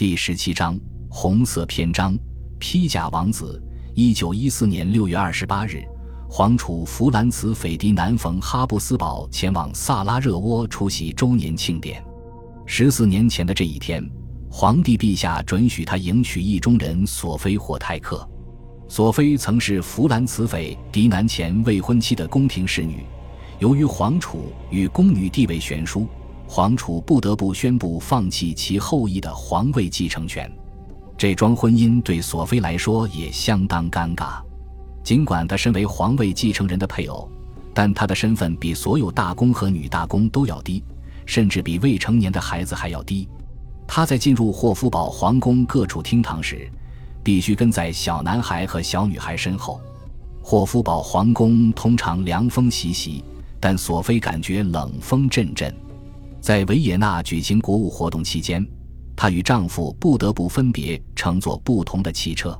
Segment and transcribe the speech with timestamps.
[0.00, 0.80] 第十七章
[1.10, 2.18] 红色篇章：
[2.58, 3.62] 披甲王子。
[3.94, 5.84] 一九一四年六月二十八日，
[6.26, 12.02] 皇储弗兰茨·斐迪南冯·哈布斯堡前往萨拉热窝出席周年庆典。
[12.64, 14.02] 十四年前的这一天，
[14.50, 18.26] 皇帝陛下准许他迎娶意中人索菲·霍泰克。
[18.88, 23.04] 索菲曾是弗兰茨·斐迪南前未婚妻的宫廷侍女，
[23.58, 26.08] 由于皇储与宫女地位悬殊。
[26.52, 30.50] 皇储不得不宣布放弃其后裔的皇位继承权，
[31.16, 34.42] 这桩婚姻对索菲来说也相当尴尬。
[35.04, 37.30] 尽管她身为皇位继承人的配偶，
[37.72, 40.82] 但她的身份比所有大公和女大公都要低，
[41.24, 43.28] 甚至比未成年的孩子还要低。
[43.86, 46.68] 她在进入霍夫堡皇宫各处厅堂时，
[47.22, 49.80] 必须跟在小男孩和小女孩身后。
[50.42, 53.22] 霍夫堡皇宫通常凉风习习，
[53.60, 55.72] 但索菲感觉冷风阵阵。
[56.40, 58.66] 在维也纳举行国务活动期间，
[59.14, 62.58] 她与丈夫不得不分别乘坐不同的汽车。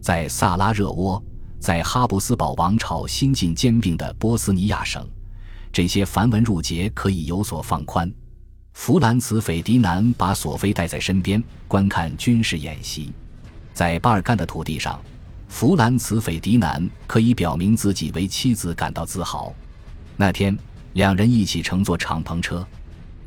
[0.00, 1.22] 在萨拉热窝，
[1.60, 5.08] 在哈布斯堡王朝新近兼并的波斯尼亚省，
[5.72, 8.12] 这些繁文缛节可以有所放宽。
[8.72, 13.12] 弗兰茨·斐迪南把索菲带在身边，观看军事演习。
[13.72, 15.00] 在巴尔干的土地上，
[15.46, 19.54] 弗兰茨·斐迪南可以表明自己为妻子感到自豪。
[20.16, 20.58] 那天，
[20.94, 22.66] 两人一起乘坐敞篷车。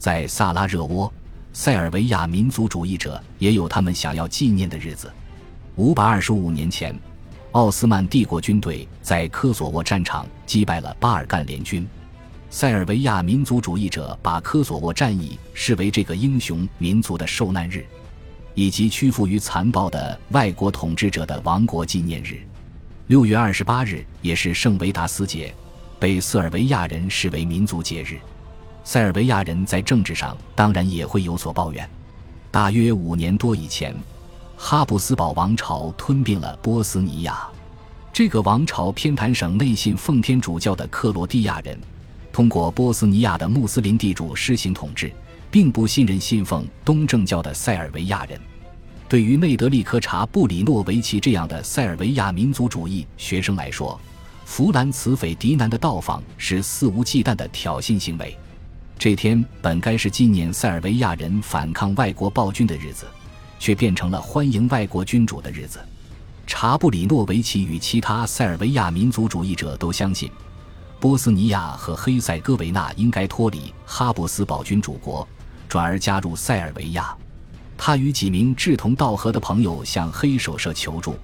[0.05, 1.11] 在萨拉热窝，
[1.51, 5.11] 塞尔维亚民族主义者也有他们想要纪念的日子。
[5.77, 6.95] 五百二十五年前，
[7.53, 11.87] 奥斯曼帝国军队在科索沃战场击败了巴尔干联军。
[12.51, 17.83] 塞尔维亚民族主义者把科索沃战役视为这个英雄民族的受难日，
[18.53, 22.39] 以及屈服于残暴的外国统治者的亡国纪念日。
[23.07, 25.51] 六月二十八日也是圣维达斯节，
[25.99, 28.19] 被塞尔维亚人视为民族节日。
[28.85, 31.89] 塞尔维亚人在政治上当然也会有所抱怨。
[32.51, 33.93] 大约五年多以前，
[34.55, 37.47] 哈布斯堡王朝吞并了波斯尼亚。
[38.13, 41.77] 这个王朝偏袒省内信奉天主教的克罗地亚人，
[42.31, 45.11] 通过波斯尼亚的穆斯林地主施行统治，
[45.49, 48.39] 并不信任信奉东正教的塞尔维亚人。
[49.09, 53.99] 对于内德利科查布里诺维奇这样的塞尔维亚民族主义学生来说，
[54.45, 58.37] 弗兰茨·斐迪南的到访是肆无忌惮的挑衅行为。
[58.97, 63.05] 这天本该是纪念塞尔维亚人反抗外国暴君的日子，
[63.59, 65.79] 却变成了欢迎外国君主的日子。
[66.47, 70.31] 查布里诺维奇与其他塞尔维亚民族主义者都相信，
[70.99, 75.27] 波斯尼亚和黑塞哥维那应该脱离哈布斯堡君主国，
[75.67, 77.15] 转而加入塞尔维亚。
[77.77, 81.15] 他与几名志同道合的朋友向黑手社求助，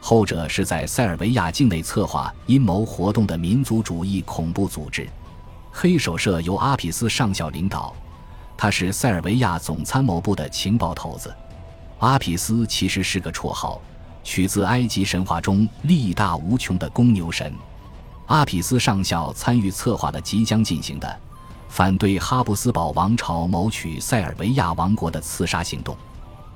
[0.00, 5.06] 后者是在塞尔维亚境内策划阴谋活动的民族主义恐怖组织。
[5.72, 7.94] 黑手社由阿匹斯上校领导，
[8.56, 11.34] 他是塞尔维亚总参谋部的情报头子。
[11.98, 13.80] 阿匹斯其实是个绰号，
[14.24, 17.52] 取自埃及神话中力大无穷的公牛神。
[18.26, 21.20] 阿匹斯上校参与策划了即将进行的
[21.68, 25.96] 反对哈布斯堡王朝谋取塞尔维亚王国的刺杀行动。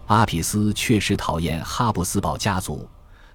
[0.07, 2.87] 阿匹斯确实讨厌哈布斯堡家族，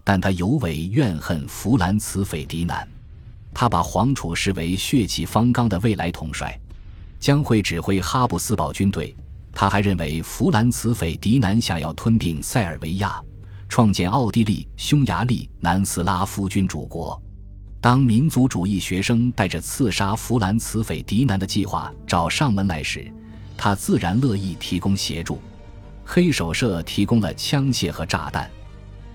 [0.03, 2.87] 但他尤为怨恨弗兰茨·斐迪南。
[3.53, 6.57] 他把皇储视为血气方刚的未来统帅，
[7.19, 9.15] 将会指挥哈布斯堡军队。
[9.51, 13.21] 他还认为弗兰茨·斐迪南想要吞并塞尔维亚，
[13.67, 17.21] 创建奥地利匈牙利南斯拉夫君主国。
[17.81, 23.11] 当民族主义学生带着刺杀弗兰茨·斐迪南的计划找上门来时，
[23.57, 25.41] 他自然乐意提供协助。
[26.05, 28.49] 黑手社提供了枪械和炸弹。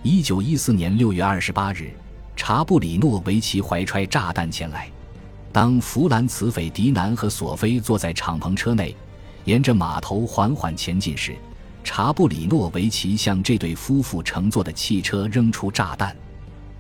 [0.03, 1.93] 一九一四年六月二十八日。
[2.37, 4.89] 查布里诺维奇怀揣炸弹前来。
[5.53, 8.95] 当弗兰茨·斐迪南和索菲坐在敞篷车内，
[9.45, 11.37] 沿着码头缓缓前进时，
[11.84, 16.15] 查布里诺维奇向这对夫妇乘坐的汽车扔出炸弹。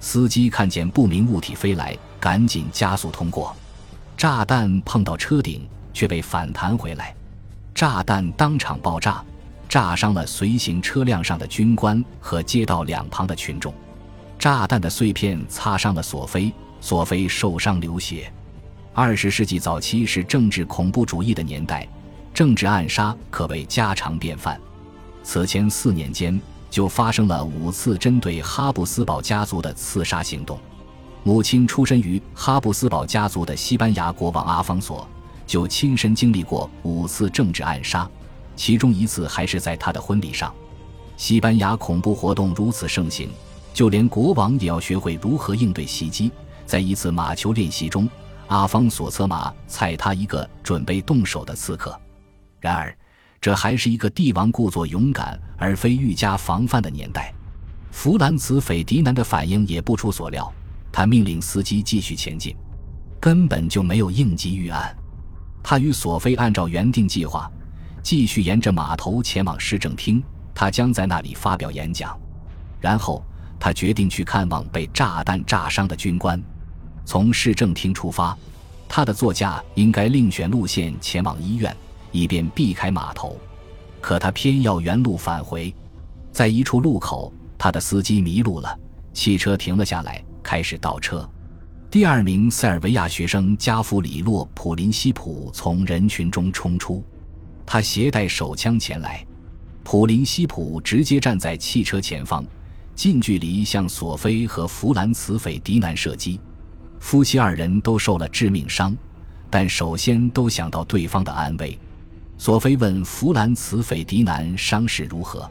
[0.00, 3.54] 司机看见不明物体飞来，赶紧加速通过。
[4.16, 7.14] 炸弹碰到车顶，却被反弹回来。
[7.74, 9.24] 炸弹当场爆炸，
[9.68, 13.72] 炸伤了随行车辆上的军官和街道两旁的群众。
[14.38, 18.30] 炸弹的碎片擦伤了索菲，索菲受伤流血。
[18.92, 21.88] 二十世纪早期是政治恐怖主义的年代，
[22.32, 24.60] 政治暗杀可谓家常便饭。
[25.22, 26.38] 此前四年间
[26.70, 30.58] 就发生了五次针对哈布斯堡家族的刺杀行动。
[31.22, 35.08] 母亲出身于哈布斯堡家族的西班牙国王阿方索
[35.46, 38.08] 就亲身经历过五次政治暗杀，
[38.54, 40.54] 其中一次还是在他的婚礼上。
[41.16, 43.30] 西班牙恐怖活动如此盛行。
[43.74, 46.30] 就连国王也要学会如何应对袭击。
[46.64, 48.08] 在一次马球练习中，
[48.46, 52.00] 阿方索策马踩他一个准备动手的刺客。
[52.60, 52.96] 然而，
[53.40, 57.34] 这还是一个帝王故作勇敢而非愈加防范的年代。
[57.90, 60.50] 弗兰茨·斐迪南的反应也不出所料，
[60.90, 62.56] 他命令司机继续前进，
[63.20, 64.96] 根本就没有应急预案。
[65.62, 67.50] 他与索菲按照原定计划，
[68.02, 70.22] 继续沿着码头前往市政厅，
[70.54, 72.18] 他将在那里发表演讲。
[72.80, 73.24] 然后，
[73.64, 76.38] 他决定去看望被炸弹炸伤的军官。
[77.06, 78.36] 从市政厅出发，
[78.86, 81.74] 他的座驾应该另选路线前往医院。
[82.12, 83.40] 以便避开码头，
[84.02, 85.74] 可他偏要原路返回。
[86.30, 88.78] 在一处路口，他的司机迷路了，
[89.14, 91.26] 汽车停了下来，开始倒车。
[91.90, 97.02] 第二名塞尔维亚学生加夫里洛·普林西普从人群中冲出，
[97.64, 99.26] 他携带手枪前来。
[99.82, 102.44] 普林西普直接站在汽车前方，
[102.94, 106.40] 近距离向索菲和弗兰茨·斐迪南射击。
[107.00, 108.96] 夫妻二人都受了致命伤，
[109.50, 111.78] 但首先都想到对方的安危。
[112.38, 115.48] 索菲问弗兰茨·斐迪南伤势如何，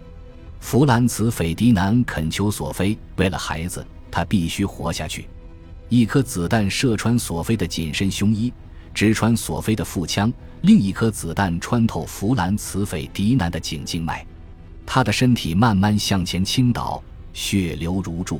[0.60, 5.28] 弗兰茨·斐迪南恳求索菲，为了孩子，他必须活下去。
[5.90, 8.52] 一颗子弹射穿索菲的紧身胸衣，
[8.94, 10.32] 直穿索菲的腹腔；
[10.62, 14.26] 另一颗子弹穿透弗兰茨·斐迪南的颈静脉，
[14.86, 17.02] 他的身体慢慢向前倾倒，
[17.34, 18.40] 血流如注。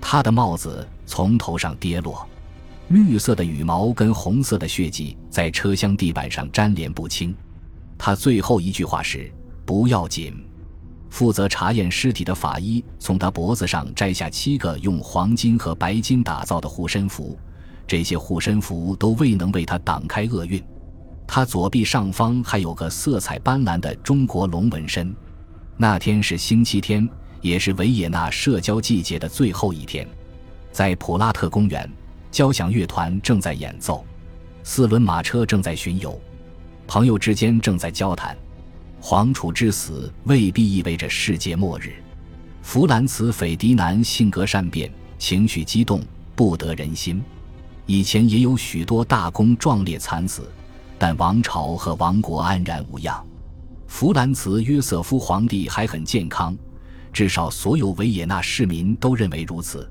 [0.00, 2.26] 他的帽子从头上跌落，
[2.88, 7.34] 绿色的羽毛跟红色的血迹在车厢地板上粘连不清。
[7.96, 9.32] 他最后一句话是
[9.64, 10.34] ：“不要紧。”
[11.08, 17.38] 负责查验尸体的法医从他脖子上摘下七个用黄金和白金打造的护身符，
[17.86, 20.60] 这些护身符都未能为他挡开厄运。
[21.26, 25.14] 他左臂上方还有个色彩斑斓的中国龙纹身。
[25.76, 27.08] 那天是星期天，
[27.44, 30.08] 也是维也纳社交季节的最后一天。
[30.72, 31.88] 在普拉特公园，
[32.30, 34.02] 交响乐团正在演奏，
[34.62, 36.18] 四轮马车正在巡游。
[36.86, 38.34] 朋友之间正在交谈，
[38.98, 41.92] 皇储之死未必意味着世界末日。
[42.62, 46.00] 弗兰茨·斐迪南性格善变，情绪激动，
[46.34, 47.22] 不得人心。
[47.84, 50.50] 以前也有许多大公壮烈惨死，
[50.98, 53.22] 但王朝和王国安然无恙。
[53.86, 56.56] 弗兰茨·约瑟夫皇帝还很健康，
[57.14, 59.88] 至少所有维也纳市民都认为如此。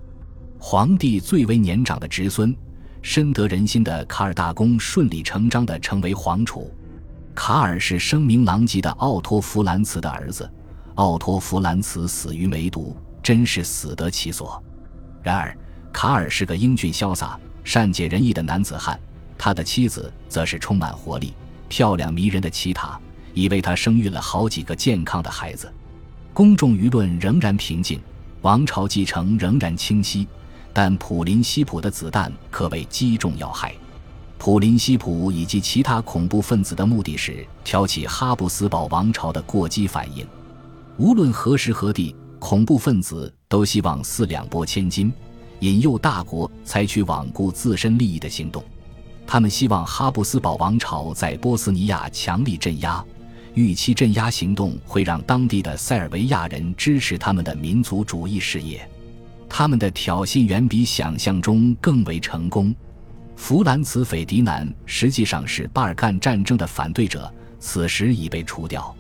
[0.60, 2.54] 皇帝最为年长的侄孙，
[3.02, 6.70] 深得人心的卡尔大公顺理成章地成为皇储。
[7.34, 10.48] 卡尔是声名狼藉的奥托·弗兰茨的儿子。
[10.96, 14.62] 奥托·弗兰茨死于梅毒，真是死得其所。
[15.24, 15.58] 然而，
[15.94, 19.00] 卡尔是个英俊潇洒、善解人意的男子汉，
[19.38, 21.34] 他的妻子则是充满活力、
[21.70, 23.00] 漂亮迷人的齐塔，
[23.34, 25.72] 已为他生育了好几个健康的孩子。
[26.34, 28.02] 公众舆论仍然平静，
[28.42, 30.28] 王朝继承仍然清晰，
[30.74, 33.72] 但普林西普的子弹可谓击中要害。
[34.40, 40.26] 普林西普以及其他恐怖分子的目的是挑起哈布斯堡王朝的过激反应。
[40.98, 45.14] 无论何时何地，恐怖分子都希望四两拨千斤，
[45.60, 48.64] 引诱大国采取罔顾自身利益的行动。
[49.28, 53.06] 他们希望哈布斯堡王朝在波斯尼亚强力镇压，
[53.54, 58.88] 预期镇压行动会让当地的塞尔维亚人支持他们的民族主义事业。
[59.48, 62.74] 他们的挑衅远比想象中更为成功。
[63.36, 68.96] 弗兰茨·斐迪南实际上是巴尔干战争的反对者，此时已被除掉。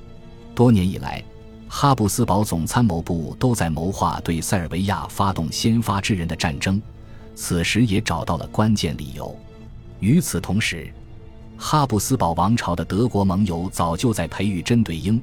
[0.54, 1.24] 多年以来，
[1.68, 6.80] 哈布斯堡总参谋部都在谋划对塞尔维亚发动先发制人的战争，
[7.34, 9.36] 此时也找到了关键理由。
[10.00, 10.94] 与此同时，
[11.58, 15.22] 哈布斯堡王朝的德国盟友早就在培育针对英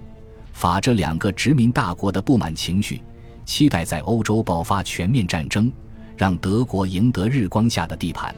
[0.53, 3.03] 法这两个殖民大国的不满情绪，
[3.45, 5.71] 期待在欧洲爆发全面战争，
[6.17, 8.35] 让德国赢得日光下的地盘。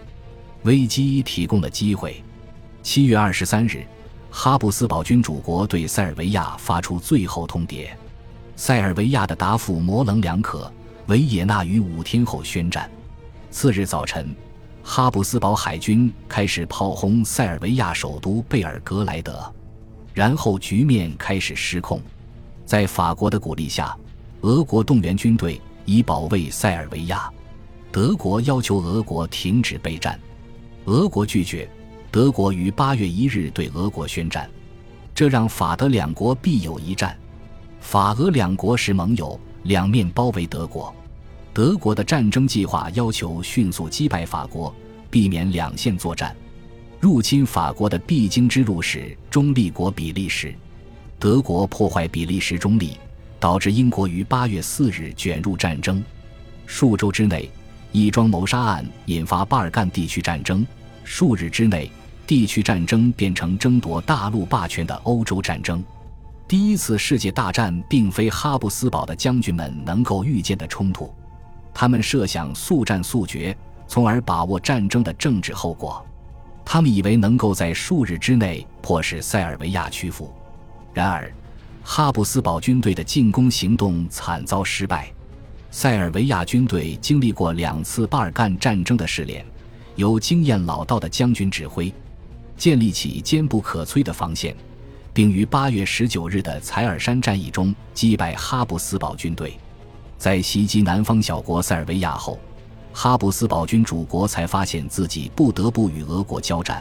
[0.65, 2.23] 危机提供了机会。
[2.83, 3.85] 七月二十三日，
[4.31, 7.89] 哈布斯堡君主国对塞尔维亚发出最后通牒。
[8.57, 10.71] 塞尔维亚的答复模棱两可。
[11.09, 12.89] 维也纳于五天后宣战。
[13.51, 14.35] 次日早晨，
[14.83, 19.51] 哈布斯堡海军开始炮轰塞尔维亚首都贝尔格莱德，
[20.13, 22.01] 然后局面开始失控。
[22.67, 23.97] 在法国的鼓励下，
[24.41, 27.31] 俄国动员军队以保卫塞尔维亚。
[27.91, 30.19] 德国要求俄国停止备战。
[30.87, 31.69] 俄国拒绝，
[32.11, 34.51] 德国于八月一日对俄国宣战，
[35.15, 37.17] 这让法德两国必有一战。
[37.81, 40.95] 法俄两国是盟友，两面包围德国。
[41.55, 44.75] 德国的战争计划要求迅速击败法国，
[45.11, 46.35] 避免两线作战。
[46.99, 50.55] 入侵法国的必经之路是中立国比利时。
[51.19, 52.97] 德国破坏比利时中立，
[53.39, 56.03] 导致英国于八月四日卷入战争。
[56.67, 57.51] 数周之内。
[57.95, 60.67] 一桩谋杀案引发巴尔干地区战争，
[61.05, 61.93] 数日之内，
[62.27, 65.85] 地区战争变成争夺大陆霸权的欧洲战争。
[66.49, 71.13] 第一次世界大战并非哈布斯堡的将军们能够预见的冲突，
[71.75, 76.05] 他们设想速战速决，从而把握战争的政治后果。
[76.65, 80.33] 他们以为能够在数日之内迫使塞尔维亚屈服，
[80.95, 81.33] 然而，
[81.83, 85.13] 哈布斯堡军队的进攻行动惨遭失败。
[85.71, 89.45] 塞尔维亚军队经历过两次巴尔干战争的试炼，
[89.97, 91.93] 由经验老道的将军指挥，
[92.57, 94.55] 建立起坚不可摧的防线，
[95.13, 99.59] 并于八月十九日的采尔山战役中击败哈布斯堡军队。
[100.23, 102.39] 在袭击南方小国塞尔维亚后，
[102.93, 106.81] 哈布斯堡君主国才发现自己不得不与俄国交战，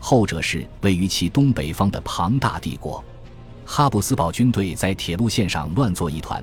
[0.00, 3.00] 后者是位于其东北方的庞大帝国。
[3.64, 6.42] 哈布斯堡军队在铁路线上乱作一团。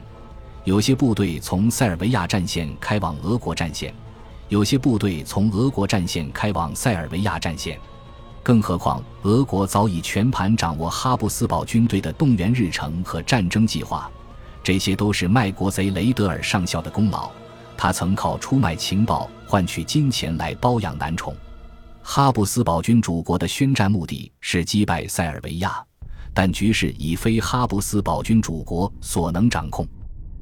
[0.64, 3.94] 有些部队从塞尔维亚战线开往俄国战线，
[4.48, 7.78] 有些部队从俄国战线开往塞尔维亚战线。
[8.42, 14.10] 更何况，俄国早已全盘掌握哈布斯堡军队的动员日程和战争计划，
[14.68, 17.32] 这些都是卖国贼雷德尔上校的功劳。
[17.78, 21.34] 他曾靠出卖情报换取金钱来包养男宠。
[22.02, 25.82] 哈布斯堡君主国的宣战目的是击败塞尔维亚，
[26.34, 29.88] 但局势已非哈布斯堡君主国所能掌控。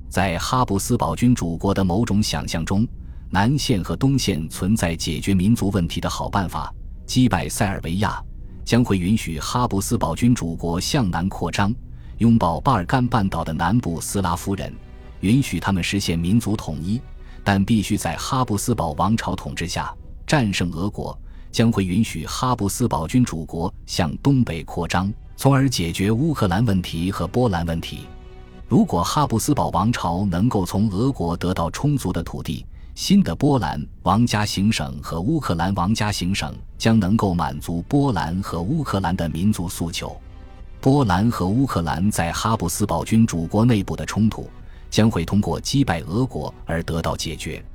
[0.10, 2.84] 在哈布斯堡君主国的某种想象中，
[3.30, 6.74] 南线和东线存在解决民族问题的好办法。
[7.06, 8.20] 击败塞尔维亚
[8.64, 11.72] 将会允许哈布斯堡君主国向南扩张，
[12.20, 14.74] 拥抱巴尔干半岛的南部斯拉夫人，
[15.20, 17.02] 允许他们实现民族统一，
[17.44, 19.94] 但必须在哈布斯堡王朝统治下
[20.26, 21.18] 战胜俄国。
[21.52, 28.02] 将会允许哈布斯堡君主国向东北扩张，从而解决乌克兰问题和波兰问题。
[28.68, 40.14] 如果哈布斯堡王朝能够从俄国得到充足的土地，新的波兰王家行省和乌克兰王家行省将能够满足波兰和乌克兰的民族诉求。
[40.86, 44.48] 波兰和乌克兰在哈布斯堡君主国内部的冲突
[44.92, 47.66] 将会通过击败俄国而得到解决。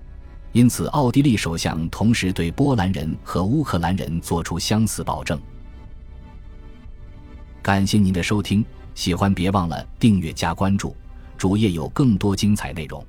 [0.53, 5.37] 因此，奥地利首相同时对波兰人和乌克兰人做出相似保证。
[7.61, 8.65] 感谢您的收听。
[8.95, 10.95] 喜欢别忘了订阅加关注，
[11.37, 13.05] 主页有更多精彩内容。